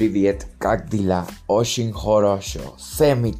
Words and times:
Privet, 0.00 0.48
Oshin 1.46 1.92
Horosho, 1.94 2.74
Semi 2.78 3.34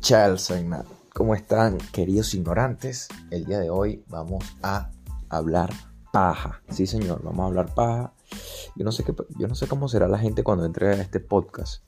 ¿Cómo 1.14 1.34
están, 1.34 1.78
queridos 1.90 2.34
ignorantes? 2.34 3.08
El 3.30 3.46
día 3.46 3.58
de 3.60 3.70
hoy 3.70 4.04
vamos 4.08 4.44
a 4.62 4.90
hablar 5.30 5.70
paja. 6.12 6.60
Sí, 6.68 6.86
señor, 6.86 7.22
vamos 7.24 7.40
a 7.40 7.46
hablar 7.46 7.74
paja. 7.74 8.12
Yo 8.76 8.84
no 8.84 8.92
sé, 8.92 9.04
qué, 9.04 9.14
yo 9.38 9.48
no 9.48 9.54
sé 9.54 9.68
cómo 9.68 9.88
será 9.88 10.06
la 10.06 10.18
gente 10.18 10.44
cuando 10.44 10.66
entre 10.66 10.88
a 10.88 10.92
este 11.00 11.18
podcast 11.18 11.82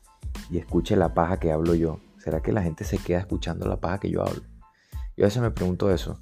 y 0.49 0.57
escuche 0.57 0.97
la 0.97 1.13
paja 1.13 1.39
que 1.39 1.53
hablo 1.53 1.75
yo. 1.75 2.01
¿Será 2.17 2.41
que 2.41 2.53
la 2.53 2.63
gente 2.63 2.85
se 2.85 2.97
queda 2.97 3.19
escuchando 3.19 3.69
la 3.69 3.79
paja 3.79 4.01
que 4.01 4.11
yo 4.11 4.23
hablo? 4.23 4.41
Yo 5.19 5.25
a 5.25 5.29
veces 5.29 5.43
me 5.43 5.51
pregunto 5.51 5.91
eso. 5.91 6.19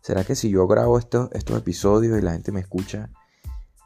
¿Será 0.00 0.24
que 0.24 0.34
si 0.34 0.50
yo 0.50 0.66
grabo 0.66 0.98
esto, 0.98 1.30
estos 1.34 1.56
episodios 1.56 2.18
y 2.18 2.22
la 2.22 2.32
gente 2.32 2.50
me 2.50 2.58
escucha, 2.58 3.10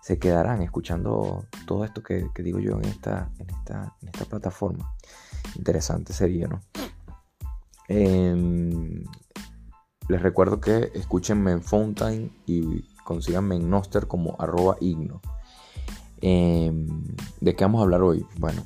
se 0.06 0.20
quedarán 0.20 0.62
escuchando 0.62 1.46
todo 1.66 1.84
esto 1.84 2.00
que, 2.00 2.30
digo 2.38 2.60
yo 2.60 2.76
en 2.76 2.84
esta, 2.84 3.28
en 3.40 3.50
esta, 3.50 3.96
en 4.00 4.08
esta 4.08 4.24
plataforma. 4.24 4.94
Interesante 5.56 6.12
sería, 6.12 6.46
¿no? 6.46 6.60
Em, 7.88 9.02
les 10.06 10.22
recuerdo 10.22 10.60
que 10.60 10.92
escúchenme 10.94 11.50
en 11.50 11.60
Fountain 11.60 12.30
y 12.46 12.82
consíganme 13.02 13.56
en 13.56 13.68
Noster 13.68 14.06
como 14.06 14.36
arroba 14.38 14.76
igno. 14.80 15.20
Em, 16.20 16.86
¿De 17.40 17.56
qué 17.56 17.64
vamos 17.64 17.80
a 17.80 17.82
hablar 17.82 18.02
hoy? 18.02 18.24
Bueno, 18.38 18.64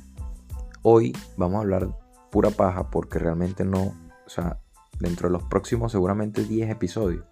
hoy 0.83 1.11
vamos 1.37 1.57
a 1.57 1.61
hablar 1.61 1.97
pura 2.29 2.51
paja 2.51 2.91
porque 2.91 3.17
realmente 3.17 3.65
no, 3.65 3.95
o 4.27 4.29
sea, 4.29 4.59
dentro 4.99 5.27
de 5.27 5.33
los 5.33 5.43
próximos 5.45 5.91
seguramente 5.91 6.43
10 6.43 6.69
episodios 6.69 7.25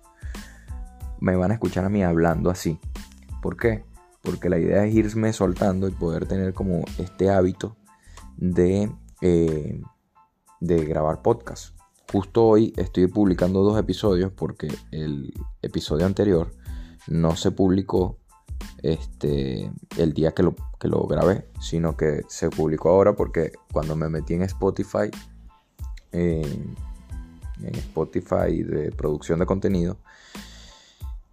me 1.19 1.35
van 1.35 1.51
a 1.51 1.53
escuchar 1.53 1.85
a 1.85 1.89
mí 1.89 2.03
hablando 2.03 2.49
así. 2.49 2.79
¿Por 3.43 3.55
qué? 3.55 3.87
Porque 4.21 4.49
la 4.49 4.59
idea 4.59 4.85
es 4.85 4.93
irme 4.93 5.33
soltando 5.33 5.87
y 5.87 5.91
poder 5.91 6.25
tener 6.27 6.53
como 6.53 6.83
este 6.97 7.29
hábito 7.29 7.77
de, 8.37 8.91
eh, 9.21 9.81
de 10.59 10.85
grabar 10.85 11.21
podcast. 11.21 11.75
Justo 12.11 12.45
hoy 12.45 12.73
estoy 12.77 13.07
publicando 13.07 13.61
dos 13.63 13.79
episodios 13.79 14.31
porque 14.31 14.67
el 14.91 15.33
episodio 15.61 16.05
anterior 16.05 16.51
no 17.07 17.35
se 17.35 17.51
publicó 17.51 18.17
este, 18.81 19.71
el 19.97 20.13
día 20.13 20.31
que 20.31 20.43
lo, 20.43 20.55
que 20.79 20.87
lo 20.87 21.05
grabé, 21.05 21.47
sino 21.61 21.95
que 21.95 22.23
se 22.27 22.49
publicó 22.49 22.89
ahora 22.89 23.15
porque 23.15 23.51
cuando 23.71 23.95
me 23.95 24.09
metí 24.09 24.33
en 24.33 24.41
Spotify, 24.43 25.11
en 26.11 26.75
Spotify 27.61 28.63
de 28.63 28.91
producción 28.91 29.39
de 29.39 29.45
contenido, 29.45 29.97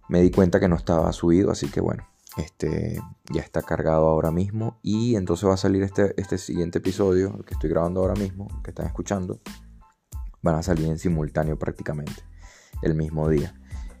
me 0.09 0.21
di 0.21 0.31
cuenta 0.31 0.59
que 0.59 0.67
no 0.67 0.75
estaba 0.75 1.11
subido, 1.11 1.51
así 1.51 1.69
que 1.69 1.81
bueno, 1.81 2.07
este, 2.37 3.01
ya 3.31 3.41
está 3.41 3.61
cargado 3.61 4.07
ahora 4.07 4.31
mismo. 4.31 4.79
Y 4.81 5.15
entonces 5.15 5.47
va 5.47 5.53
a 5.53 5.57
salir 5.57 5.83
este, 5.83 6.13
este 6.19 6.37
siguiente 6.37 6.79
episodio, 6.79 7.33
el 7.37 7.45
que 7.45 7.53
estoy 7.53 7.69
grabando 7.69 8.01
ahora 8.01 8.15
mismo, 8.15 8.47
que 8.63 8.71
están 8.71 8.85
escuchando. 8.85 9.41
Van 10.41 10.55
a 10.55 10.63
salir 10.63 10.87
en 10.87 10.99
simultáneo 10.99 11.57
prácticamente, 11.57 12.23
el 12.81 12.95
mismo 12.95 13.27
día. 13.29 13.53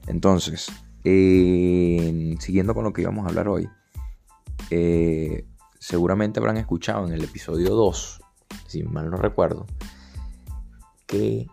Entonces, 0.07 0.67
siguiendo 1.03 2.73
con 2.73 2.83
lo 2.83 2.93
que 2.93 3.01
íbamos 3.01 3.25
a 3.25 3.29
hablar 3.29 3.47
hoy, 3.47 3.69
eh, 4.69 5.45
seguramente 5.79 6.39
habrán 6.39 6.57
escuchado 6.57 7.07
en 7.07 7.13
el 7.13 7.23
episodio 7.23 7.69
2, 7.75 8.21
si 8.67 8.83
mal 8.83 9.09
no 9.09 9.17
recuerdo, 9.17 9.65
que 11.05 11.47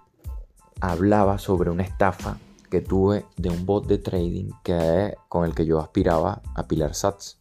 hablaba 0.81 1.39
sobre 1.39 1.71
una 1.71 1.83
estafa 1.83 2.39
que 2.75 2.81
tuve 2.81 3.25
de 3.37 3.51
un 3.51 3.67
bot 3.67 3.87
de 3.87 3.99
trading 3.99 4.51
que, 4.65 5.15
con 5.29 5.45
el 5.45 5.55
que 5.55 5.65
yo 5.65 5.79
aspiraba 5.79 6.43
a 6.57 6.67
pilar 6.67 6.93
sats. 6.93 7.37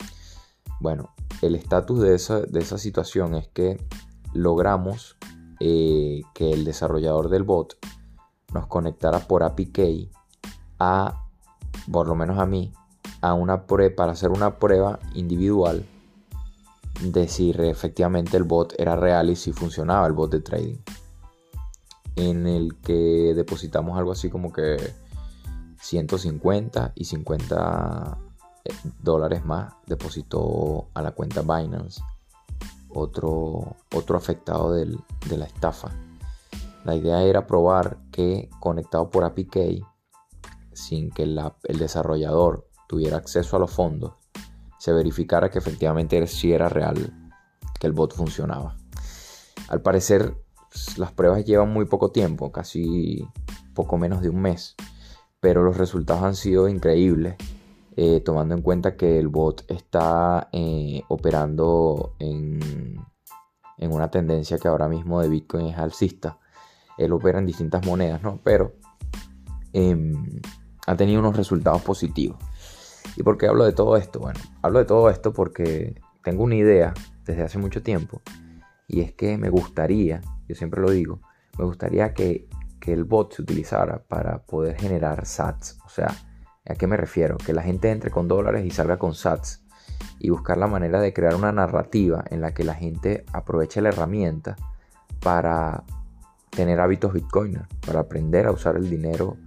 Bueno, 0.80 1.09
el 1.42 1.56
estatus 1.56 2.02
de 2.02 2.14
esa, 2.14 2.42
de 2.42 2.59
esa 2.59 2.78
situación 2.78 3.34
es 3.34 3.48
que 3.48 3.83
logramos 4.32 5.17
eh, 5.60 6.22
que 6.36 6.52
el 6.52 6.66
desarrollador 6.66 7.30
del 7.30 7.42
bot 7.42 7.80
nos 8.54 8.67
conectara 8.67 9.22
por 9.22 9.42
API 9.42 10.11
a, 10.77 11.26
por 11.92 12.08
lo 12.08 12.14
menos 12.14 12.38
a 12.38 12.45
mí, 12.45 12.72
a 13.22 13.33
una 13.33 13.66
para 13.66 14.11
hacer 14.11 14.30
una 14.30 14.60
prueba 14.60 14.99
individual 15.16 15.83
de 17.02 17.27
si 17.27 17.55
efectivamente 17.58 18.38
el 18.38 18.43
bot 18.43 18.76
era 18.77 18.95
real 18.95 19.32
y 19.32 19.36
si 19.36 19.52
funcionaba 19.52 20.05
el 20.05 20.14
bot 20.14 20.32
de 20.32 20.42
trading. 20.42 20.77
En 22.17 22.45
el 22.45 22.76
que 22.82 23.33
depositamos 23.36 23.98
algo 23.98 24.11
así 24.11 24.30
como 24.30 24.54
que 24.54 25.02
150 25.83 26.94
y 26.95 27.04
50 27.04 28.17
eh, 28.64 28.73
dólares 29.02 29.44
más 29.44 29.73
depositó 29.86 30.88
a 30.94 31.02
la 31.02 31.11
cuenta 31.11 31.42
Binance 31.42 32.02
otro, 32.89 33.76
otro 33.93 34.17
afectado 34.17 34.73
de 34.73 35.38
la 35.38 35.45
estafa. 35.45 35.92
La 36.86 36.95
idea 36.95 37.23
era 37.23 37.48
probar 37.48 37.98
que 38.11 38.49
conectado 38.60 39.10
por 39.10 39.26
APK, 39.26 39.83
sin 40.72 41.11
que 41.11 41.23
el 41.23 41.80
desarrollador 41.80 42.67
tuviera 42.88 43.17
acceso 43.17 43.58
a 43.58 43.60
los 43.60 43.72
fondos, 43.72 44.14
se 44.80 44.93
verificara 44.93 45.49
que 45.49 45.60
efectivamente 45.60 46.26
sí 46.27 46.54
era 46.54 46.70
real, 46.70 47.14
que 47.80 47.88
el 47.88 47.93
bot 47.93 48.14
funcionaba. 48.14 48.77
Al 49.67 49.82
parecer, 49.82 50.36
las 50.98 51.11
pruebas 51.11 51.43
llevan 51.45 51.72
muy 51.72 51.86
poco 51.86 52.11
tiempo, 52.11 52.52
casi 52.52 53.27
poco 53.73 53.98
menos 53.98 54.22
de 54.22 54.30
un 54.30 54.42
mes 54.42 54.76
pero 55.43 55.61
los 55.61 55.76
resultados 55.76 56.23
han 56.23 56.37
sido 56.37 56.70
increíbles, 56.70 57.36
eh, 57.98 58.21
tomando 58.21 58.55
en 58.55 58.61
cuenta 58.61 58.95
que 58.95 59.20
el 59.20 59.27
bot 59.27 59.70
está 59.70 60.48
eh, 60.54 61.02
operando 61.09 62.15
en, 62.17 62.61
una 63.77 64.09
tendencia 64.09 64.58
que 64.58 64.70
ahora 64.70 64.87
mismo 64.87 65.20
de 65.20 65.27
Bitcoin 65.27 65.65
es 65.65 65.77
alcista. 65.77 66.39
Él 66.98 67.11
opera 67.11 67.39
en 67.39 67.45
distintas 67.45 67.86
monedas, 67.86 68.23
¿no? 68.23 68.39
Pero 68.42 68.71
em, 69.73 70.39
ha 70.87 70.95
tenido 70.95 71.20
unos 71.20 71.36
resultados 71.36 71.81
positivos. 71.81 72.37
¿Y 73.17 73.23
por 73.23 73.37
qué 73.37 73.48
hablo 73.48 73.65
de 73.65 73.73
todo 73.73 73.98
esto? 73.98 74.21
Bueno, 74.21 74.39
hablo 74.61 74.80
de 74.80 74.86
todo 74.86 75.10
esto 75.10 75.33
porque 75.33 76.02
tengo 76.23 76.45
una 76.45 76.55
idea 76.55 76.93
desde 77.25 77.43
hace 77.43 77.58
mucho 77.58 77.83
tiempo 77.83 78.21
y 78.87 79.02
es 79.02 79.11
que 79.11 79.37
me 79.37 79.49
gustaría, 79.49 80.21
yo 80.48 80.55
siempre 80.55 80.80
lo 80.80 80.89
digo, 80.89 81.20
me 81.58 81.65
gustaría 81.65 82.14
que 82.14 82.48
que 82.83 82.92
el 82.92 83.05
bot 83.05 83.33
se 83.33 83.42
utilizara 83.44 84.04
para 84.10 84.39
poder 84.39 84.76
generar 84.76 85.26
sats. 85.26 85.77
O 85.86 85.89
sea, 85.89 86.14
¿a 86.66 86.76
qué 86.76 86.86
me 86.86 86.98
refiero? 86.98 87.38
Que 87.38 87.54
la 87.54 87.61
gente 87.61 87.89
entre 87.89 88.11
con 88.11 88.27
dólares 88.27 88.66
y 88.66 88.71
salga 88.71 88.99
con 88.99 89.14
sats. 89.14 89.64
Y 90.20 90.32
buscar 90.32 90.58
la 90.58 90.67
manera 90.67 90.99
de 90.99 91.14
crear 91.14 91.36
una 91.36 91.54
narrativa 91.54 92.26
en 92.30 92.42
la 92.42 92.54
que 92.54 92.66
la 92.66 92.73
gente 92.73 93.23
aproveche 93.32 93.80
la 93.80 93.88
herramienta 93.88 94.58
para 95.22 95.86
tener 96.49 96.82
hábitos 96.82 97.14
bitcoin, 97.14 97.61
para 97.88 98.02
aprender 98.02 98.48
a 98.48 98.52
usar 98.52 98.76
el 98.76 98.89
dinero 98.89 99.38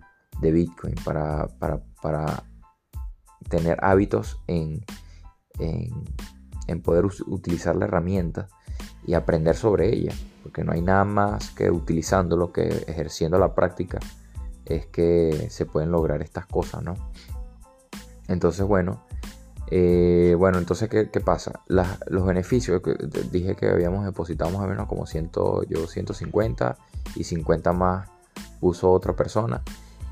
de 0.40 0.52
bitcoin, 0.52 0.94
para, 1.04 1.46
para, 2.00 2.42
tener 3.50 3.76
hábitos 3.84 4.40
en, 4.46 4.82
en, 5.58 5.90
en 6.68 6.80
poder 6.80 7.04
utilizar 7.04 7.76
la 7.76 7.84
herramienta 7.84 8.48
y 9.06 9.14
aprender 9.14 9.56
sobre 9.56 9.94
ella, 9.94 10.12
porque 10.42 10.64
no 10.64 10.72
hay 10.72 10.82
nada 10.82 11.04
más 11.04 11.50
que 11.50 11.70
utilizándolo 11.70 12.52
que 12.52 12.84
ejerciendo 12.88 13.38
la 13.38 13.54
práctica 13.54 13.98
es 14.64 14.86
que 14.86 15.46
se 15.48 15.64
pueden 15.64 15.92
lograr 15.92 16.22
estas 16.22 16.46
cosas, 16.46 16.82
¿no? 16.82 16.94
Entonces, 18.26 18.66
bueno, 18.66 19.04
eh, 19.68 20.34
bueno, 20.36 20.58
entonces, 20.58 20.88
¿qué, 20.88 21.20
pasa? 21.20 21.60
los 21.68 22.26
beneficios, 22.26 22.82
que 22.82 22.96
dije 23.30 23.54
que 23.54 23.68
habíamos 23.68 24.04
depositado 24.04 24.50
más 24.50 24.68
menos 24.68 24.86
como 24.86 25.06
100, 25.06 25.30
yo 25.68 25.86
150 25.86 26.76
y 27.14 27.24
50 27.24 27.72
más 27.72 28.08
puso 28.60 28.90
otra 28.90 29.14
persona 29.14 29.62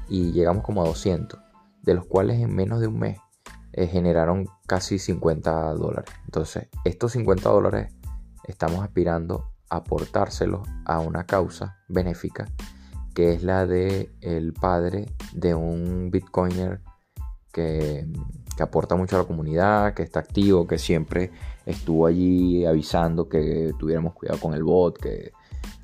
y 0.08 0.32
llegamos 0.32 0.64
como 0.64 0.82
a 0.82 0.86
200, 0.86 1.40
de 1.82 1.94
los 1.94 2.06
cuales 2.06 2.40
en 2.40 2.54
menos 2.54 2.80
de 2.80 2.86
un 2.86 2.98
mes 2.98 3.18
eh, 3.72 3.88
generaron 3.88 4.48
casi 4.66 5.00
50 5.00 5.74
dólares. 5.74 6.14
Entonces, 6.26 6.68
estos 6.84 7.12
50 7.12 7.48
dólares 7.48 7.92
estamos 8.46 8.82
aspirando 8.82 9.50
a 9.70 9.76
aportárselos 9.76 10.68
a 10.84 11.00
una 11.00 11.24
causa 11.24 11.78
benéfica 11.88 12.46
que 13.14 13.32
es 13.32 13.42
la 13.42 13.64
de 13.64 14.10
el 14.20 14.52
padre 14.52 15.06
de 15.32 15.54
un 15.54 16.10
bitcoiner 16.10 16.80
que, 17.52 18.06
que, 18.56 18.62
aporta 18.62 18.96
mucho 18.96 19.16
a 19.16 19.20
la 19.20 19.24
comunidad, 19.24 19.94
que 19.94 20.02
está 20.02 20.18
activo, 20.18 20.66
que 20.66 20.78
siempre 20.78 21.30
estuvo 21.64 22.06
allí 22.06 22.66
avisando 22.66 23.28
que 23.28 23.72
tuviéramos 23.78 24.14
cuidado 24.14 24.40
con 24.40 24.52
el 24.52 24.64
bot, 24.64 24.98
que 24.98 25.30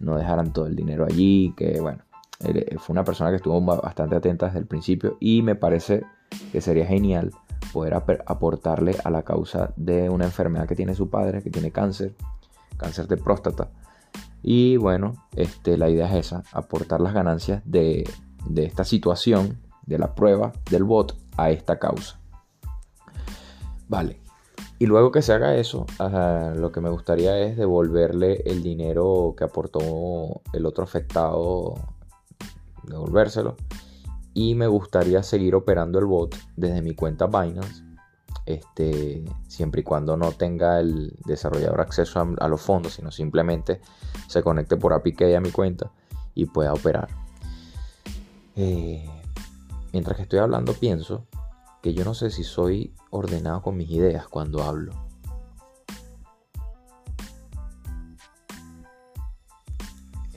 no 0.00 0.16
dejaran 0.18 0.52
todo 0.52 0.66
el 0.66 0.74
dinero 0.74 1.06
allí, 1.06 1.54
que 1.56 1.80
bueno, 1.80 2.02
fue 2.78 2.92
una 2.92 3.04
persona 3.04 3.30
que 3.30 3.36
estuvo 3.36 3.60
bastante 3.60 4.16
atenta 4.16 4.46
desde 4.46 4.58
el 4.58 4.66
principio 4.66 5.16
y 5.20 5.42
me 5.42 5.54
parece 5.54 6.02
que 6.50 6.60
sería 6.60 6.86
genial 6.86 7.30
poder 7.72 7.94
aportarle 7.94 8.96
a 9.04 9.10
la 9.10 9.22
causa 9.22 9.72
de 9.76 10.10
una 10.10 10.24
enfermedad 10.24 10.66
que 10.66 10.74
tiene 10.74 10.94
su 10.94 11.08
padre, 11.08 11.42
que 11.42 11.50
tiene 11.50 11.70
cáncer, 11.70 12.14
cáncer 12.80 13.06
de 13.06 13.16
próstata. 13.16 13.70
Y 14.42 14.76
bueno, 14.78 15.28
este, 15.36 15.76
la 15.76 15.90
idea 15.90 16.06
es 16.06 16.26
esa, 16.26 16.42
aportar 16.52 17.00
las 17.00 17.12
ganancias 17.12 17.62
de, 17.64 18.08
esta 18.56 18.84
situación, 18.84 19.60
de 19.86 19.98
la 19.98 20.14
prueba 20.14 20.52
del 20.70 20.84
bot, 20.84 21.16
a 21.36 21.50
esta 21.50 21.78
causa. 21.78 22.18
Vale, 23.88 24.20
Y 24.78 24.86
luego 24.86 25.10
que 25.10 25.20
se 25.20 25.32
haga 25.32 25.56
eso, 25.56 25.84
lo 26.56 26.72
que 26.72 26.80
me 26.80 26.90
gustaría 26.90 27.38
es 27.38 27.56
devolverle 27.56 28.42
el 28.46 28.62
dinero 28.62 29.34
que 29.36 29.44
aportó 29.44 30.40
el 30.52 30.64
otro 30.64 30.84
afectado, 30.84 31.74
devolvérselo. 32.84 33.56
Y 34.32 34.54
me 34.54 34.68
gustaría 34.68 35.22
seguir 35.22 35.54
operando 35.54 35.98
el 35.98 36.06
bot 36.06 36.34
desde 36.56 36.82
mi 36.82 36.94
cuenta 36.94 37.26
Binance, 37.26 37.84
este, 38.54 39.24
siempre 39.48 39.82
y 39.82 39.84
cuando 39.84 40.16
no 40.16 40.32
tenga 40.32 40.80
el 40.80 41.16
desarrollador 41.24 41.80
acceso 41.80 42.20
a, 42.38 42.48
los 42.48 42.60
fondos, 42.60 42.94
sino 42.94 43.10
simplemente 43.10 43.80
se 44.26 44.42
conecte 44.42 44.76
por 44.76 44.92
API 44.92 45.34
a 45.34 45.40
mi 45.40 45.50
cuenta 45.50 45.90
y 46.34 46.46
pueda 46.46 46.72
operar. 46.72 47.08
Eh, 48.56 49.08
mientras 49.92 50.16
que 50.16 50.22
estoy 50.22 50.38
hablando, 50.38 50.74
pienso 50.74 51.26
que 51.82 51.94
yo 51.94 52.04
no 52.04 52.14
sé 52.14 52.30
si 52.30 52.44
soy 52.44 52.94
ordenado 53.10 53.62
con 53.62 53.76
mis 53.76 53.90
ideas 53.90 54.28
cuando 54.28 54.62
hablo. 54.62 54.92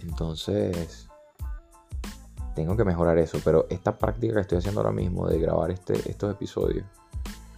Entonces, 0.02 1.08
tengo 2.56 2.78
que 2.78 2.86
mejorar 2.86 3.18
eso, 3.18 3.40
pero 3.44 3.66
esta 3.70 3.98
práctica 3.98 4.36
que 4.36 4.42
estoy 4.42 4.58
haciendo 4.60 4.82
ahora 4.82 4.94
mismo 4.94 5.28
de 5.28 5.40
grabar 5.40 5.72
este, 5.72 5.94
estos 6.10 6.32
episodios 6.32 6.86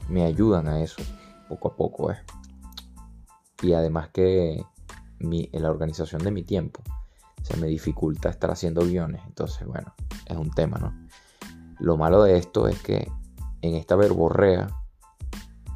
me 0.10 0.24
ayudan 0.24 0.68
a 0.68 0.81
eso, 0.81 1.02
poco 1.50 1.69
a 1.69 1.75
poco. 1.75 2.12
¿eh? 2.12 2.18
Y 3.62 3.74
además 3.74 4.10
que 4.10 4.63
mi, 5.19 5.50
en 5.52 5.63
la 5.63 5.72
organización 5.72 6.24
de 6.24 6.31
mi 6.31 6.44
tiempo 6.44 6.81
se 7.42 7.57
me 7.57 7.68
dificulta 7.68 8.30
estar 8.30 8.50
haciendo 8.52 8.81
guiones, 8.81 9.22
entonces 9.28 9.68
bueno, 9.68 9.94
es 10.25 10.36
un 10.36 10.52
tema, 10.52 10.78
¿no? 10.80 10.94
Lo 11.80 11.98
malo 11.98 12.24
de 12.24 12.38
esto 12.38 12.68
es 12.68 12.81
que 12.81 13.12
en 13.62 13.75
esta 13.75 13.96
verborrea 13.96 14.68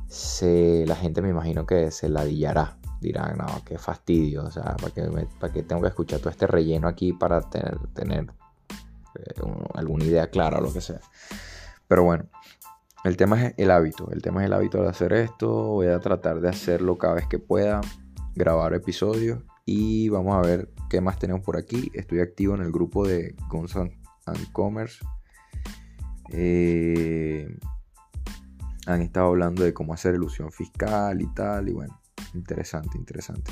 se, 0.07 0.85
la 0.87 0.95
gente 0.95 1.21
me 1.21 1.29
imagino 1.29 1.65
que 1.65 1.91
se 1.91 2.09
ladillará. 2.09 2.77
Dirán, 3.01 3.37
no, 3.37 3.45
qué 3.63 3.77
fastidio, 3.77 4.43
o 4.43 4.51
sea, 4.51 4.75
¿para 4.75 4.93
qué, 4.93 5.27
para 5.39 5.53
tengo 5.53 5.81
que 5.81 5.87
escuchar 5.87 6.19
todo 6.19 6.31
este 6.31 6.47
relleno 6.47 6.87
aquí 6.87 7.13
para 7.13 7.39
tener, 7.41 7.77
tener 7.93 8.25
eh, 9.15 9.41
alguna 9.73 10.03
idea 10.03 10.29
clara 10.29 10.57
o 10.57 10.61
lo 10.61 10.73
que 10.73 10.81
sea? 10.81 10.99
Pero 11.87 12.03
bueno, 12.03 12.25
el 13.03 13.17
tema 13.17 13.41
es 13.43 13.53
el 13.57 13.71
hábito, 13.71 14.11
el 14.11 14.21
tema 14.21 14.41
es 14.41 14.47
el 14.47 14.53
hábito 14.53 14.81
de 14.81 14.89
hacer 14.89 15.13
esto, 15.13 15.49
voy 15.49 15.87
a 15.87 15.99
tratar 15.99 16.41
de 16.41 16.49
hacerlo 16.49 16.97
cada 16.97 17.15
vez 17.15 17.27
que 17.27 17.39
pueda, 17.39 17.81
grabar 18.35 18.73
episodios 18.73 19.43
y 19.65 20.09
vamos 20.09 20.35
a 20.35 20.47
ver 20.47 20.69
qué 20.89 21.01
más 21.01 21.19
tenemos 21.19 21.43
por 21.43 21.57
aquí. 21.57 21.91
Estoy 21.93 22.21
activo 22.21 22.55
en 22.55 22.61
el 22.61 22.71
grupo 22.71 23.07
de 23.07 23.35
Guns 23.49 23.75
and 23.75 24.51
Commerce. 24.51 25.05
Eh, 26.31 27.55
han 28.87 29.01
estado 29.01 29.27
hablando 29.27 29.63
de 29.63 29.73
cómo 29.73 29.93
hacer 29.93 30.15
ilusión 30.15 30.51
fiscal 30.51 31.21
y 31.21 31.27
tal. 31.33 31.69
Y 31.69 31.73
bueno, 31.73 32.01
interesante, 32.33 32.97
interesante. 32.97 33.51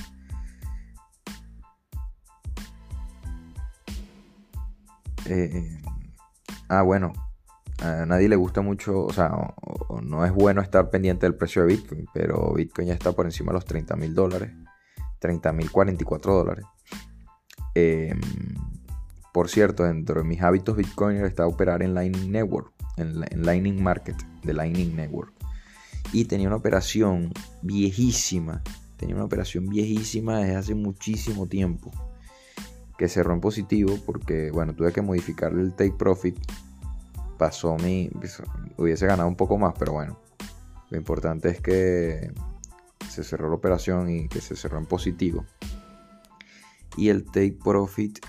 Eh, 5.26 5.82
ah, 6.70 6.82
bueno, 6.82 7.14
a 7.80 8.06
nadie 8.06 8.30
le 8.30 8.36
gusta 8.36 8.62
mucho, 8.62 9.06
o 9.06 9.14
sea, 9.14 9.32
no 10.02 10.26
es 10.26 10.32
bueno 10.32 10.62
estar 10.62 10.90
pendiente 10.90 11.26
del 11.26 11.36
precio 11.36 11.62
de 11.62 11.70
Bitcoin, 11.70 12.06
pero 12.14 12.54
Bitcoin 12.54 12.88
ya 12.88 12.94
está 12.94 13.12
por 13.12 13.26
encima 13.26 13.52
de 13.52 13.56
los 13.56 13.66
30 13.66 13.96
mil 13.96 14.14
dólares, 14.14 14.52
30 15.20 15.52
mil 15.54 15.72
44 15.72 16.34
dólares. 16.34 16.66
Em, 17.76 18.20
por 19.34 19.50
cierto, 19.50 19.84
dentro 19.84 20.22
de 20.22 20.28
mis 20.28 20.42
hábitos 20.42 20.76
Bitcoin 20.76 21.18
está 21.18 21.46
operar 21.46 21.84
en 21.84 21.94
Lightning 21.94 22.32
Network 22.32 22.78
en, 22.98 23.46
Lightning 23.46 23.82
Market 23.82 24.16
de 24.44 24.54
Lightning 24.54 24.96
Network. 24.96 25.34
Y 26.12 26.26
tenía 26.26 26.48
una 26.48 26.58
operación 26.58 27.32
viejísima, 27.62 28.62
tenía 28.98 29.16
una 29.16 29.26
operación 29.26 29.68
viejísima 29.68 30.40
desde 30.40 30.56
hace 30.56 30.76
muchísimo 30.76 31.48
tiempo, 31.48 31.92
que 32.98 33.08
cerró 33.10 33.34
en 33.34 33.42
positivo 33.42 33.98
porque, 34.06 34.52
bueno, 34.52 34.74
tuve 34.74 34.92
que 34.92 35.02
modificarle 35.02 35.62
el 35.62 35.74
take 35.74 35.96
profit. 35.98 36.38
Pasó 37.38 37.78
mi, 37.78 38.10
hubiese 38.78 39.06
ganado 39.06 39.28
un 39.28 39.36
poco 39.36 39.58
más, 39.58 39.74
pero 39.78 39.94
bueno, 39.94 40.20
lo 40.90 40.98
importante 40.98 41.50
es 41.50 41.62
que 41.62 42.32
se 43.10 43.24
cerró 43.24 43.50
la 43.50 43.56
operación 43.56 44.10
y 44.10 44.28
que 44.28 44.42
se 44.42 44.56
cerró 44.56 44.78
en 44.78 44.86
positivo. 44.86 45.46
Y 46.96 47.10
el 47.10 47.26
take 47.26 47.58
profit 47.64 48.20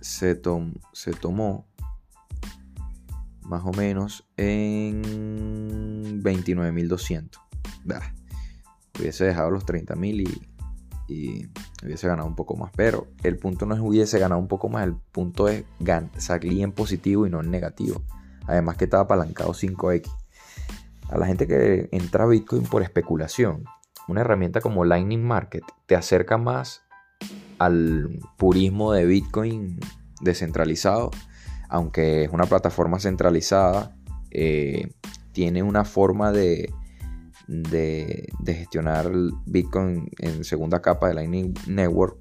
se, 0.00 0.40
se 0.92 1.12
tomó 1.12 1.66
más 3.42 3.64
o 3.64 3.72
menos 3.72 4.26
en 4.36 5.02
29.200. 6.22 7.40
Hubiese 8.98 9.24
dejado 9.24 9.50
los 9.50 9.66
30.000 9.66 10.48
y, 11.08 11.12
y 11.12 11.48
hubiese 11.86 12.06
ganado 12.06 12.28
un 12.28 12.34
poco 12.34 12.56
más. 12.56 12.70
Pero 12.76 13.06
el 13.22 13.36
punto 13.36 13.66
no 13.66 13.74
es 13.74 13.80
hubiese 13.80 14.18
ganado 14.18 14.40
un 14.40 14.48
poco 14.48 14.68
más, 14.68 14.84
el 14.84 14.94
punto 14.94 15.48
es 15.48 15.64
salir 16.18 16.62
en 16.62 16.72
positivo 16.72 17.26
y 17.26 17.30
no 17.30 17.40
en 17.40 17.50
negativo. 17.50 18.02
Además 18.46 18.76
que 18.76 18.84
estaba 18.84 19.04
apalancado 19.04 19.52
5X. 19.52 20.10
A 21.08 21.18
la 21.18 21.26
gente 21.26 21.46
que 21.46 21.88
entra 21.92 22.24
a 22.24 22.26
Bitcoin 22.26 22.64
por 22.64 22.82
especulación, 22.82 23.64
una 24.08 24.22
herramienta 24.22 24.60
como 24.60 24.84
Lightning 24.84 25.24
Market 25.24 25.62
te 25.86 25.94
acerca 25.94 26.36
más 26.36 26.82
al 27.58 28.18
purismo 28.36 28.92
de 28.92 29.06
Bitcoin 29.06 29.78
descentralizado 30.20 31.10
aunque 31.68 32.24
es 32.24 32.30
una 32.30 32.46
plataforma 32.46 32.98
centralizada, 32.98 33.96
eh, 34.30 34.92
tiene 35.32 35.62
una 35.62 35.84
forma 35.84 36.32
de, 36.32 36.72
de, 37.46 38.28
gestionar 38.44 39.10
Bitcoin 39.46 40.10
en 40.18 40.44
segunda 40.44 40.82
capa 40.82 41.08
de 41.08 41.14
Lightning 41.14 41.54
Network 41.66 42.18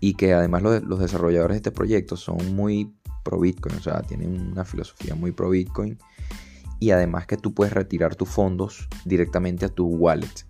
y 0.00 0.14
que 0.14 0.32
además 0.32 0.62
los, 0.62 0.82
los, 0.82 1.00
desarrolladores 1.00 1.54
de 1.54 1.58
este 1.58 1.70
proyecto 1.72 2.16
son 2.16 2.54
muy 2.54 2.94
pro 3.24 3.40
Bitcoin, 3.40 3.76
o 3.76 3.80
sea, 3.80 4.02
tienen 4.02 4.52
una 4.52 4.64
filosofía 4.64 5.14
muy 5.14 5.32
pro 5.32 5.50
Bitcoin 5.50 5.98
y 6.80 6.90
además 6.90 7.26
que 7.26 7.36
tú 7.36 7.54
puedes 7.54 7.72
retirar 7.72 8.14
tus 8.14 8.28
fondos 8.28 8.88
directamente 9.04 9.66
a 9.66 9.68
tu 9.68 9.86
wallet 9.86 10.48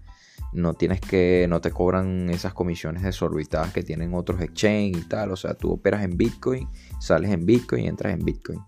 no 0.53 0.75
tienes 0.75 1.01
que, 1.01 1.47
no 1.49 1.61
te 1.61 1.71
cobran 1.71 2.31
esas 2.31 2.55
comisiones 2.55 3.03
desorbitadas 3.03 3.73
que 3.73 3.83
tienen 3.83 4.15
otros 4.15 4.41
exchange 4.41 4.97
y 4.97 5.03
tal. 5.03 5.33
O 5.33 5.37
sea, 5.37 5.55
tú 5.55 5.73
operas 5.73 6.03
en 6.03 6.17
Bitcoin, 6.17 6.69
sales 7.01 7.31
en 7.31 7.45
Bitcoin 7.45 7.85
y 7.85 7.89
entras 7.89 8.15
en 8.15 8.25
Bitcoin. 8.25 8.61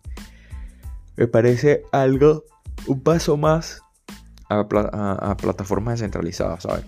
Me 1.16 1.26
parece 1.26 1.82
algo, 1.92 2.44
un 2.86 3.00
paso 3.02 3.36
más 3.36 3.82
a, 4.50 5.36
plataformas 5.36 5.94
descentralizadas, 5.94 6.64
¿sabes? 6.64 6.84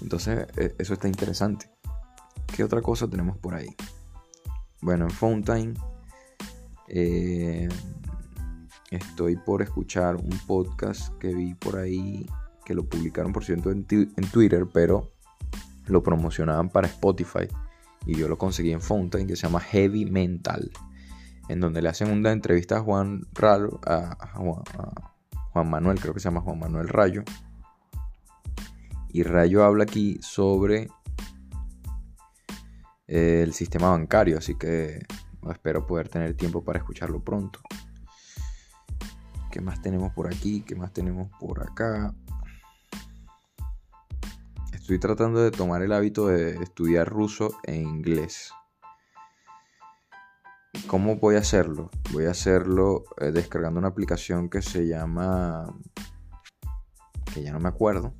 Entonces, 0.00 0.46
e, 0.56 0.74
eso 0.78 0.94
está 0.94 1.08
interesante. 1.08 1.70
¿Qué 2.54 2.64
otra 2.64 2.80
cosa 2.80 3.08
tenemos 3.08 3.36
por 3.36 3.54
ahí? 3.54 3.74
Bueno, 4.80 5.04
en 5.04 5.10
Fountain 5.10 5.74
eh, 6.86 7.68
estoy 8.90 9.36
por 9.36 9.62
escuchar 9.62 10.16
un 10.16 10.38
podcast 10.46 11.12
que 11.18 11.34
vi 11.34 11.54
por 11.54 11.76
ahí 11.76 12.26
que 12.64 12.74
lo 12.74 12.84
publicaron 12.84 13.32
por 13.32 13.44
cierto 13.44 13.70
en, 13.70 13.84
Twitter, 13.84 14.66
pero 14.72 15.10
lo 15.86 16.02
promocionaban 16.02 16.68
para 16.68 16.86
Spotify. 16.86 17.48
Y 18.06 18.16
yo 18.16 18.28
lo 18.28 18.38
conseguí 18.38 18.72
en 18.72 18.82
Fountain, 18.82 19.26
que 19.26 19.36
se 19.36 19.46
llama 19.46 19.60
Heavy 19.60 20.04
Mental, 20.04 20.70
en 21.48 21.60
donde 21.60 21.80
le 21.82 21.88
hacen 21.88 22.10
una 22.10 22.30
entrevista 22.30 22.76
a 22.76 22.80
Juan, 22.80 23.26
Ralo, 23.32 23.80
a, 23.86 25.14
Juan 25.58 25.70
Manuel, 25.70 25.98
creo 25.98 26.14
que 26.14 26.20
se 26.20 26.28
llama 26.28 26.40
Juan 26.40 26.60
Manuel 26.60 26.86
Rayo. 26.86 27.24
Y 29.08 29.24
Rayo 29.24 29.64
habla 29.64 29.82
aquí 29.82 30.16
sobre 30.20 30.88
eh, 33.08 33.42
el 33.42 33.52
sistema 33.52 33.90
bancario, 33.90 34.38
así 34.38 34.54
que 34.54 35.00
espero 35.50 35.84
poder 35.84 36.08
tener 36.08 36.36
tiempo 36.36 36.62
para 36.62 36.78
escucharlo 36.78 37.24
pronto. 37.24 37.58
¿Qué 39.50 39.60
más 39.60 39.82
tenemos 39.82 40.12
por 40.12 40.28
aquí? 40.28 40.62
¿Qué 40.62 40.76
más 40.76 40.92
tenemos 40.92 41.28
por 41.40 41.60
acá? 41.60 42.14
Estoy 44.72 45.00
tratando 45.00 45.40
de 45.40 45.50
tomar 45.50 45.82
el 45.82 45.92
hábito 45.92 46.28
de 46.28 46.62
estudiar 46.62 47.08
ruso 47.08 47.50
e 47.64 47.74
inglés. 47.74 48.52
¿Cómo 50.86 51.16
voy 51.16 51.36
a 51.36 51.40
hacerlo? 51.40 51.90
Voy 52.12 52.26
a 52.26 52.30
hacerlo 52.30 53.04
eh, 53.20 53.30
descargando 53.32 53.78
una 53.78 53.88
aplicación 53.88 54.48
que 54.48 54.62
se 54.62 54.86
llama... 54.86 55.66
que 57.32 57.42
ya 57.42 57.52
no 57.52 57.60
me 57.60 57.68
acuerdo. 57.68 58.14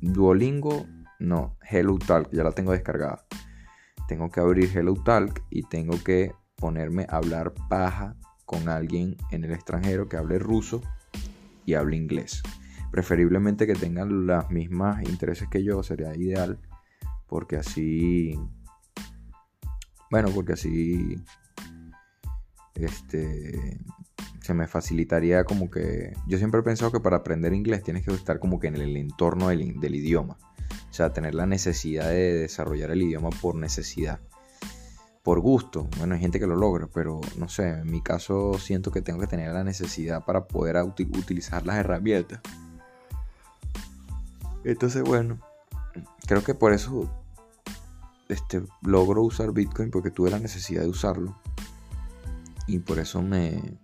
Duolingo, 0.00 0.86
no, 1.18 1.56
Hello 1.68 1.98
Talk, 1.98 2.30
ya 2.32 2.42
la 2.42 2.52
tengo 2.52 2.72
descargada. 2.72 3.26
Tengo 4.08 4.30
que 4.30 4.40
abrir 4.40 4.76
Hello 4.76 4.94
Talk 4.94 5.42
y 5.50 5.62
tengo 5.64 6.02
que 6.02 6.32
ponerme 6.56 7.06
a 7.08 7.16
hablar 7.16 7.52
paja 7.68 8.16
con 8.46 8.68
alguien 8.68 9.16
en 9.30 9.44
el 9.44 9.52
extranjero 9.52 10.08
que 10.08 10.16
hable 10.16 10.38
ruso 10.38 10.80
y 11.64 11.74
hable 11.74 11.96
inglés 11.96 12.42
preferiblemente 12.90 13.66
que 13.66 13.74
tengan 13.74 14.26
las 14.26 14.50
mismas 14.50 15.02
intereses 15.08 15.48
que 15.48 15.62
yo, 15.62 15.82
sería 15.82 16.14
ideal, 16.16 16.58
porque 17.26 17.56
así, 17.56 18.38
bueno, 20.10 20.30
porque 20.34 20.54
así, 20.54 21.22
este, 22.74 23.78
se 24.40 24.54
me 24.54 24.66
facilitaría 24.66 25.44
como 25.44 25.70
que... 25.70 26.14
Yo 26.26 26.38
siempre 26.38 26.60
he 26.60 26.64
pensado 26.64 26.90
que 26.90 27.00
para 27.00 27.18
aprender 27.18 27.52
inglés 27.52 27.82
tienes 27.82 28.04
que 28.04 28.12
estar 28.12 28.40
como 28.40 28.58
que 28.58 28.68
en 28.68 28.76
el 28.76 28.96
entorno 28.96 29.48
del, 29.48 29.78
del 29.80 29.94
idioma. 29.94 30.36
O 30.90 30.92
sea, 30.92 31.12
tener 31.12 31.34
la 31.34 31.46
necesidad 31.46 32.08
de 32.08 32.34
desarrollar 32.34 32.90
el 32.90 33.02
idioma 33.02 33.30
por 33.30 33.54
necesidad. 33.54 34.20
Por 35.22 35.40
gusto. 35.40 35.88
Bueno, 35.98 36.14
hay 36.14 36.20
gente 36.20 36.40
que 36.40 36.46
lo 36.46 36.56
logra, 36.56 36.88
pero 36.92 37.20
no 37.36 37.48
sé, 37.48 37.68
en 37.68 37.90
mi 37.90 38.02
caso 38.02 38.54
siento 38.58 38.90
que 38.90 39.02
tengo 39.02 39.20
que 39.20 39.26
tener 39.26 39.52
la 39.52 39.62
necesidad 39.62 40.24
para 40.24 40.46
poder 40.46 40.76
utilizar 40.76 41.64
las 41.64 41.76
herramientas. 41.76 42.40
Entonces, 44.64 45.02
bueno, 45.02 45.38
creo 46.26 46.42
que 46.42 46.54
por 46.54 46.72
eso 46.72 47.08
este, 48.32 48.62
logro 48.82 49.22
usar 49.22 49.52
Bitcoin 49.52 49.90
porque 49.90 50.10
tuve 50.10 50.30
la 50.30 50.38
necesidad 50.38 50.82
de 50.82 50.88
usarlo. 50.88 51.36
Y 52.66 52.78
por 52.78 52.98
eso 52.98 53.22
me, 53.22 53.78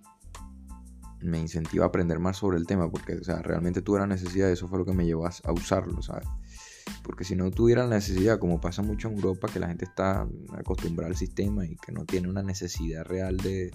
me 1.20 1.40
incentiva 1.40 1.84
a 1.84 1.88
aprender 1.88 2.18
más 2.18 2.36
sobre 2.38 2.58
el 2.58 2.66
tema, 2.66 2.90
porque 2.90 3.14
o 3.14 3.24
sea, 3.24 3.42
realmente 3.42 3.82
tuve 3.82 3.98
la 3.98 4.06
necesidad, 4.06 4.50
eso 4.50 4.68
fue 4.68 4.78
lo 4.78 4.84
que 4.84 4.92
me 4.92 5.04
llevó 5.04 5.26
a, 5.26 5.52
usarlo, 5.52 6.02
¿sabes? 6.02 6.26
Porque 7.02 7.24
si 7.24 7.34
no 7.34 7.50
tuviera 7.50 7.84
la 7.86 7.96
necesidad, 7.96 8.38
como 8.38 8.60
pasa 8.60 8.82
mucho 8.82 9.08
en 9.08 9.14
Europa, 9.14 9.48
que 9.52 9.58
la 9.58 9.68
gente 9.68 9.84
está 9.84 10.26
acostumbrada 10.56 11.10
al 11.10 11.16
sistema 11.16 11.66
y 11.66 11.76
que 11.76 11.92
no 11.92 12.04
tiene 12.04 12.28
una 12.28 12.42
necesidad 12.42 13.04
real 13.04 13.36
de, 13.38 13.72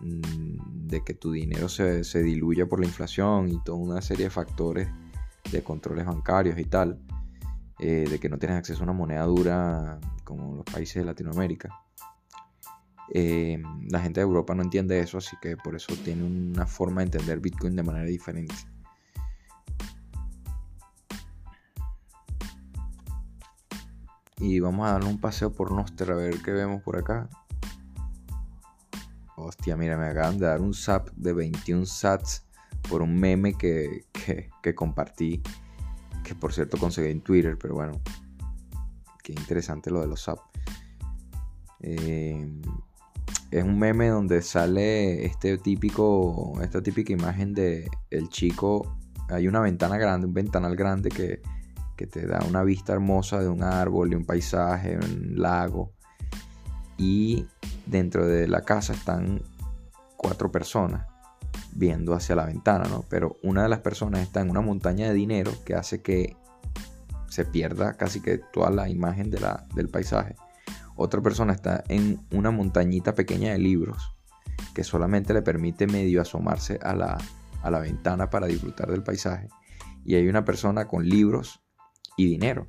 mm, 0.00 0.86
de 0.88 1.04
que 1.04 1.14
tu 1.14 1.32
dinero 1.32 1.68
se, 1.68 2.04
se 2.04 2.22
diluya 2.22 2.66
por 2.66 2.80
la 2.80 2.86
inflación 2.86 3.48
y 3.50 3.62
toda 3.62 3.78
una 3.78 4.00
serie 4.00 4.24
de 4.24 4.30
factores 4.30 4.88
de 5.52 5.62
controles 5.62 6.06
bancarios 6.06 6.58
y 6.58 6.64
tal, 6.64 6.98
eh, 7.80 8.06
de 8.08 8.20
que 8.20 8.28
no 8.28 8.38
tienes 8.38 8.58
acceso 8.58 8.80
a 8.80 8.84
una 8.84 8.92
moneda 8.92 9.24
dura 9.24 9.98
como 10.24 10.54
los 10.56 10.64
países 10.64 10.96
de 10.96 11.04
Latinoamérica. 11.04 11.70
Eh, 13.12 13.60
la 13.88 14.00
gente 14.00 14.20
de 14.20 14.24
Europa 14.24 14.54
no 14.54 14.62
entiende 14.62 15.00
eso, 15.00 15.18
así 15.18 15.36
que 15.42 15.56
por 15.56 15.74
eso 15.74 15.92
tiene 16.04 16.24
una 16.24 16.66
forma 16.66 17.00
de 17.00 17.06
entender 17.06 17.40
Bitcoin 17.40 17.74
de 17.74 17.82
manera 17.82 18.06
diferente. 18.06 18.54
Y 24.38 24.60
vamos 24.60 24.88
a 24.88 24.92
darle 24.92 25.08
un 25.08 25.20
paseo 25.20 25.52
por 25.52 25.72
Noster 25.72 26.12
a 26.12 26.14
ver 26.14 26.40
qué 26.42 26.52
vemos 26.52 26.82
por 26.82 26.96
acá. 26.96 27.28
Hostia, 29.36 29.76
mira, 29.76 29.96
me 29.96 30.06
acaban 30.06 30.38
de 30.38 30.46
dar 30.46 30.60
un 30.60 30.74
SAP 30.74 31.10
de 31.12 31.32
21 31.32 31.86
sats 31.86 32.44
por 32.88 33.02
un 33.02 33.18
meme 33.18 33.54
que, 33.54 34.04
compartí, 34.74 35.42
que 36.30 36.36
por 36.36 36.52
cierto 36.52 36.78
conseguí 36.78 37.10
en 37.10 37.22
Twitter, 37.22 37.58
pero 37.60 37.74
bueno, 37.74 38.00
qué 39.20 39.32
interesante 39.32 39.90
lo 39.90 40.00
de 40.00 40.06
los 40.06 40.22
SAP. 40.22 40.38
Eh, 41.80 42.48
es 43.50 43.64
un 43.64 43.76
meme 43.76 44.10
donde 44.10 44.40
sale 44.40 45.26
este 45.26 45.58
típico, 45.58 46.52
esta 46.62 46.80
típica 46.80 47.12
imagen 47.12 47.52
de 47.52 47.90
el 48.10 48.28
chico, 48.28 48.96
hay 49.28 49.48
una 49.48 49.58
ventana 49.58 49.98
grande, 49.98 50.28
un 50.28 50.34
ventanal 50.34 50.76
grande 50.76 51.08
que, 51.08 51.42
que 51.96 52.06
te 52.06 52.28
da 52.28 52.38
una 52.48 52.62
vista 52.62 52.92
hermosa 52.92 53.40
de 53.40 53.48
un 53.48 53.64
árbol, 53.64 54.10
de 54.10 54.16
un 54.16 54.24
paisaje, 54.24 54.98
un 54.98 55.32
lago. 55.34 55.90
Y 56.96 57.44
dentro 57.86 58.24
de 58.24 58.46
la 58.46 58.60
casa 58.60 58.92
están 58.92 59.42
cuatro 60.16 60.52
personas 60.52 61.09
viendo 61.72 62.14
hacia 62.14 62.36
la 62.36 62.46
ventana, 62.46 62.84
¿no? 62.88 63.04
Pero 63.08 63.38
una 63.42 63.62
de 63.62 63.68
las 63.68 63.80
personas 63.80 64.22
está 64.22 64.40
en 64.40 64.50
una 64.50 64.60
montaña 64.60 65.08
de 65.08 65.14
dinero 65.14 65.52
que 65.64 65.74
hace 65.74 66.02
que 66.02 66.36
se 67.28 67.44
pierda 67.44 67.94
casi 67.94 68.20
que 68.20 68.38
toda 68.38 68.70
la 68.70 68.88
imagen 68.88 69.30
de 69.30 69.40
la, 69.40 69.66
del 69.74 69.88
paisaje. 69.88 70.34
Otra 70.96 71.22
persona 71.22 71.52
está 71.52 71.84
en 71.88 72.20
una 72.32 72.50
montañita 72.50 73.14
pequeña 73.14 73.52
de 73.52 73.58
libros 73.58 74.14
que 74.74 74.84
solamente 74.84 75.32
le 75.32 75.42
permite 75.42 75.86
medio 75.86 76.20
asomarse 76.20 76.78
a 76.82 76.94
la, 76.94 77.18
a 77.62 77.70
la 77.70 77.78
ventana 77.78 78.28
para 78.28 78.46
disfrutar 78.46 78.90
del 78.90 79.02
paisaje. 79.02 79.48
Y 80.04 80.16
hay 80.16 80.28
una 80.28 80.44
persona 80.44 80.86
con 80.86 81.08
libros 81.08 81.62
y 82.16 82.26
dinero. 82.26 82.68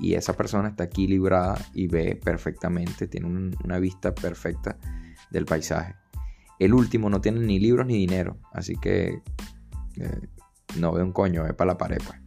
Y 0.00 0.14
esa 0.14 0.36
persona 0.36 0.70
está 0.70 0.84
equilibrada 0.84 1.56
y 1.72 1.86
ve 1.86 2.20
perfectamente, 2.22 3.06
tiene 3.06 3.52
una 3.62 3.78
vista 3.78 4.14
perfecta 4.14 4.76
del 5.30 5.44
paisaje. 5.44 5.94
El 6.58 6.74
último 6.74 7.10
no 7.10 7.20
tiene 7.20 7.40
ni 7.40 7.58
libros 7.58 7.86
ni 7.86 7.94
dinero, 7.94 8.38
así 8.52 8.76
que 8.76 9.22
eh, 9.96 10.28
no 10.78 10.92
ve 10.92 11.02
un 11.02 11.12
coño, 11.12 11.44
ve 11.44 11.54
para 11.54 11.72
la 11.72 11.78
pared. 11.78 11.98
Pues. 12.04 12.20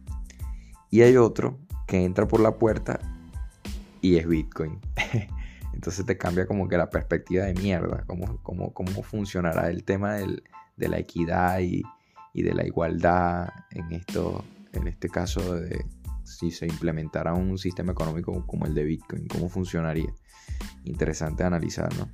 Y 0.90 1.02
hay 1.02 1.16
otro 1.16 1.58
que 1.86 2.04
entra 2.04 2.26
por 2.26 2.40
la 2.40 2.56
puerta 2.56 2.98
y 4.00 4.16
es 4.16 4.26
Bitcoin. 4.26 4.80
Entonces 5.74 6.04
te 6.04 6.18
cambia 6.18 6.46
como 6.46 6.68
que 6.68 6.76
la 6.76 6.90
perspectiva 6.90 7.44
de 7.44 7.54
mierda, 7.54 8.04
cómo, 8.06 8.38
cómo, 8.42 8.72
cómo 8.72 9.02
funcionará 9.02 9.70
el 9.70 9.84
tema 9.84 10.14
de 10.16 10.88
la 10.88 10.98
equidad 10.98 11.60
y, 11.60 11.82
de 12.34 12.54
la 12.54 12.64
igualdad 12.64 13.48
en, 13.72 13.90
esto, 13.92 14.44
en 14.72 14.86
este 14.86 15.08
caso 15.08 15.56
de 15.56 15.84
si 16.22 16.52
se 16.52 16.66
implementara 16.66 17.34
un 17.34 17.58
sistema 17.58 17.92
económico 17.92 18.46
como 18.46 18.66
el 18.66 18.74
de 18.74 18.84
Bitcoin, 18.84 19.26
cómo 19.26 19.48
funcionaría. 19.48 20.12
Interesante 20.84 21.42
analizar, 21.42 21.88
¿no? 21.96 22.08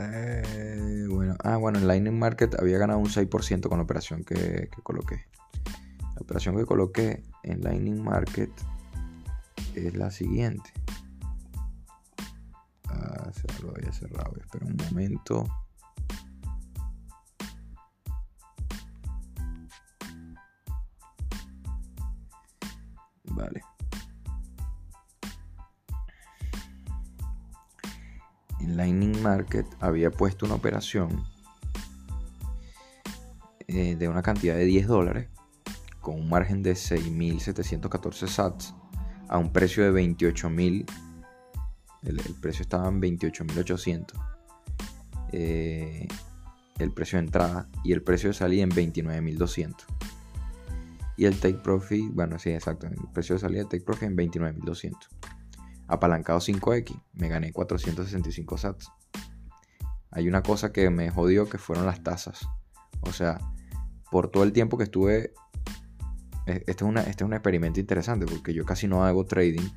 Eh, 0.00 1.06
bueno, 1.08 1.36
ah, 1.44 1.56
bueno, 1.56 1.78
en 1.78 1.86
Lightning 1.86 2.18
Market 2.18 2.58
había 2.58 2.78
ganado 2.78 2.98
un 2.98 3.08
6% 3.08 3.68
con 3.68 3.78
la 3.78 3.84
operación 3.84 4.24
que, 4.24 4.68
coloqué. 4.82 5.26
La 6.14 6.22
operación 6.22 6.56
que 6.56 6.64
coloqué 6.64 7.22
en 7.42 7.60
Lightning 7.62 8.02
Market 8.02 8.50
es 9.74 9.94
la 9.94 10.10
siguiente. 10.10 10.72
Ah, 12.88 13.30
se 13.32 13.62
lo 13.62 13.70
había 13.70 13.92
cerrado. 13.92 14.34
Espera 14.40 14.66
un 14.66 14.76
momento. 14.76 15.46
En 28.60 28.76
Lightning 28.76 29.20
Market 29.22 29.66
había 29.80 30.10
puesto 30.10 30.46
una 30.46 30.54
operación 30.54 31.24
eh, 33.68 33.96
de 33.96 34.08
una 34.08 34.22
cantidad 34.22 34.54
de 34.54 34.64
10 34.64 34.86
dólares 34.86 35.28
con 36.00 36.16
un 36.16 36.28
margen 36.28 36.62
de 36.62 36.72
6.714 36.72 38.26
sats 38.26 38.74
a 39.28 39.38
un 39.38 39.52
precio 39.52 39.84
de 39.84 40.02
28.000 40.02 40.90
el, 42.02 42.18
el, 42.18 42.34
precio 42.40 42.62
estaba 42.62 42.88
en 42.88 43.00
28.800 43.00 44.06
eh, 45.32 46.08
el 46.78 46.92
precio 46.92 47.18
de 47.18 47.26
entrada 47.26 47.68
y 47.84 47.92
el 47.92 48.02
precio 48.02 48.30
de 48.30 48.34
salida 48.34 48.62
en 48.62 48.70
29.200 48.70 49.74
y 51.16 51.26
el 51.26 51.38
take 51.38 51.58
profit 51.58 52.12
bueno 52.12 52.38
sí 52.38 52.50
exacto 52.50 52.86
el 52.86 52.96
precio 53.12 53.36
de 53.36 53.40
salida 53.40 53.60
del 53.60 53.68
take 53.68 53.84
profit 53.84 54.04
en 54.04 54.16
29.200 54.16 54.96
apalancado 55.90 56.38
5X, 56.38 57.02
me 57.14 57.28
gané 57.28 57.52
465 57.52 58.58
sats. 58.58 58.90
Hay 60.12 60.28
una 60.28 60.42
cosa 60.42 60.72
que 60.72 60.88
me 60.90 61.10
jodió 61.10 61.48
que 61.48 61.58
fueron 61.58 61.86
las 61.86 62.02
tasas. 62.02 62.48
O 63.02 63.12
sea, 63.12 63.38
por 64.10 64.28
todo 64.30 64.44
el 64.44 64.52
tiempo 64.52 64.78
que 64.78 64.84
estuve... 64.84 65.32
E, 66.46 66.64
este 66.66 66.84
es, 66.84 67.06
este 67.06 67.10
es 67.10 67.22
un 67.22 67.32
experimento 67.32 67.80
interesante 67.80 68.26
porque 68.26 68.54
yo 68.54 68.64
casi 68.64 68.88
no 68.88 69.04
hago 69.04 69.24
trading 69.24 69.68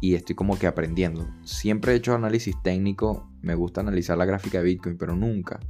y 0.00 0.14
estoy 0.14 0.34
como 0.34 0.58
que 0.58 0.66
aprendiendo. 0.66 1.26
Siempre 1.44 1.92
he 1.92 1.96
hecho 1.96 2.14
análisis 2.14 2.54
técnico, 2.62 3.30
me 3.40 3.54
gusta 3.54 3.80
analizar 3.80 4.18
la 4.18 4.24
gráfica 4.24 4.58
de 4.58 4.64
Bitcoin, 4.64 4.98
pero 4.98 5.16
nunca 5.16 5.60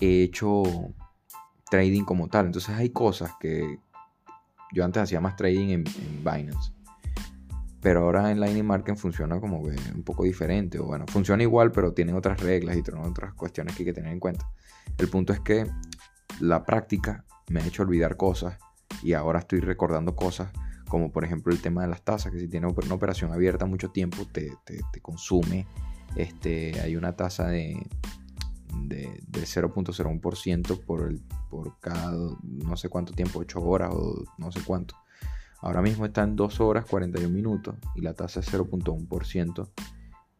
he 0.00 0.22
hecho 0.22 0.62
trading 1.70 2.04
como 2.04 2.28
tal. 2.28 2.46
Entonces 2.46 2.74
hay 2.74 2.90
cosas 2.90 3.32
que 3.40 3.78
yo 4.72 4.84
antes 4.84 5.04
hacía 5.04 5.20
más 5.20 5.36
trading 5.36 5.68
en 5.68 5.84
Binance 6.24 6.74
pero 7.84 8.00
ahora 8.00 8.30
en 8.30 8.40
Lightning 8.40 8.64
Market 8.64 8.96
funciona 8.96 9.38
como 9.38 9.62
que 9.62 9.76
un 9.94 10.02
poco 10.04 10.24
diferente. 10.24 10.78
O 10.78 10.86
bueno, 10.86 11.04
funciona 11.06 11.42
igual, 11.42 11.70
pero 11.70 11.92
tiene 11.92 12.14
otras 12.14 12.40
reglas 12.40 12.78
y 12.78 12.82
otras 12.96 13.34
cuestiones 13.34 13.76
que 13.76 13.82
hay 13.82 13.84
que 13.84 13.92
tener 13.92 14.10
en 14.10 14.20
cuenta. 14.20 14.48
El 14.96 15.08
punto 15.08 15.34
es 15.34 15.40
que 15.40 15.66
la 16.40 16.64
práctica 16.64 17.26
me 17.50 17.60
ha 17.60 17.66
hecho 17.66 17.82
olvidar 17.82 18.16
cosas 18.16 18.58
y 19.02 19.12
ahora 19.12 19.40
estoy 19.40 19.60
recordando 19.60 20.16
cosas 20.16 20.48
como 20.88 21.12
por 21.12 21.26
ejemplo 21.26 21.52
el 21.52 21.60
tema 21.60 21.82
de 21.82 21.88
las 21.88 22.02
tasas, 22.02 22.32
que 22.32 22.38
si 22.38 22.48
tiene 22.48 22.68
una 22.68 22.94
operación 22.94 23.32
abierta 23.32 23.66
mucho 23.66 23.90
tiempo 23.90 24.26
te, 24.32 24.50
consume. 25.02 25.66
Este, 26.16 26.80
hay 26.80 26.96
una 26.96 27.16
tasa 27.16 27.48
de, 27.48 27.86
de, 28.84 29.20
de 29.28 29.40
0.01% 29.42 30.80
por, 30.86 31.12
por 31.50 31.78
cada 31.80 32.16
no 32.42 32.76
sé 32.78 32.88
cuánto 32.88 33.12
tiempo, 33.12 33.40
8 33.40 33.60
horas 33.60 33.90
o 33.92 34.24
no 34.38 34.50
sé 34.50 34.62
cuánto. 34.64 34.94
Ahora 35.64 35.80
mismo 35.80 36.04
está 36.04 36.22
en 36.22 36.36
2 36.36 36.60
horas 36.60 36.84
41 36.84 37.32
minutos 37.32 37.74
y 37.94 38.02
la 38.02 38.12
tasa 38.12 38.40
es 38.40 38.52
0.1%. 38.52 39.70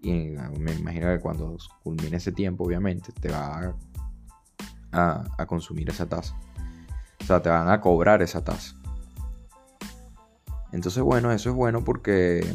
Y 0.03 0.13
me 0.13 0.75
imagino 0.75 1.07
que 1.07 1.19
cuando 1.19 1.57
culmine 1.83 2.19
ese 2.19 2.31
tiempo, 2.31 2.65
obviamente, 2.65 3.11
te 3.11 3.31
va 3.31 3.75
a, 4.93 5.47
consumir 5.47 5.89
esa 5.89 6.07
tasa. 6.07 6.39
O 7.23 7.25
sea, 7.25 7.41
te 7.41 7.49
van 7.49 7.71
a 7.71 7.81
cobrar 7.81 8.21
esa 8.21 8.45
tasa. 8.45 8.77
Entonces, 10.73 11.03
bueno, 11.03 11.33
eso 11.33 11.49
es 11.49 11.57
bueno 11.57 11.83
porque 11.83 12.47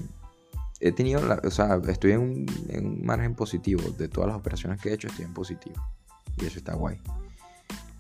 he 0.80 0.92
tenido, 0.92 1.26
la, 1.26 1.42
o 1.44 1.50
sea, 1.50 1.82
estoy 1.88 2.12
en 2.12 2.20
un, 2.20 2.46
en 2.68 2.86
un 2.86 3.04
margen 3.04 3.34
positivo. 3.34 3.82
De 3.98 4.10
todas 4.10 4.28
las 4.28 4.38
operaciones 4.38 4.80
que 4.80 4.90
he 4.90 4.94
hecho, 4.94 5.08
estoy 5.08 5.26
en 5.26 5.34
positivo. 5.34 5.82
Y 6.38 6.46
eso 6.46 6.60
está 6.60 6.76
guay. 6.76 7.02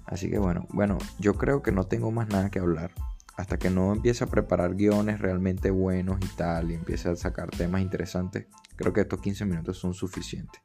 Así 0.05 0.29
que 0.29 0.37
bueno, 0.37 0.67
bueno, 0.73 0.99
yo 1.17 1.33
creo 1.33 1.63
que 1.63 1.71
no 1.71 1.85
tengo 1.85 2.11
más 2.11 2.29
nada 2.29 2.51
que 2.51 2.59
hablar. 2.59 2.91
Hasta 3.39 3.57
que 3.57 3.69
no 3.69 3.93
empiece 3.93 4.25
a 4.25 4.27
preparar 4.27 4.75
guiones 4.75 5.21
realmente 5.21 5.71
buenos 5.71 6.19
y 6.21 6.27
tal, 6.35 6.71
y 6.71 6.73
empiece 6.73 7.07
a 7.07 7.15
sacar 7.15 7.49
temas 7.49 7.81
interesantes, 7.81 8.47
creo 8.75 8.91
que 8.91 8.99
estos 8.99 9.21
15 9.21 9.45
minutos 9.45 9.77
son 9.77 9.93
suficientes. 9.93 10.61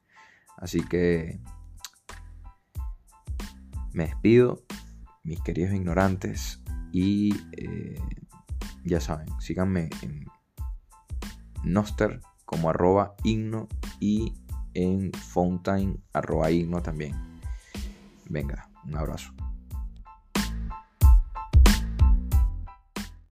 Así 0.57 0.83
que 0.83 1.39
me 3.93 4.07
despido, 4.07 4.65
mis 5.23 5.41
queridos 5.41 5.73
ignorantes, 5.73 6.65
y 6.91 7.37
eh, 7.53 7.97
ya 8.83 9.01
saben, 9.01 9.29
síganme 9.39 9.89
en 10.03 10.25
Noster 11.63 12.23
como 12.45 12.71
arroba 12.71 13.15
igno 13.23 13.69
y 14.01 14.35
en 14.75 15.13
Fountain 15.13 16.03
arroba 16.13 16.51
igno 16.51 16.83
también. 16.83 17.15
Venga, 18.29 18.69
un 18.85 18.97
abrazo. 18.97 19.33